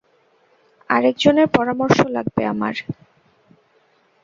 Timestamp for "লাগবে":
2.07-2.43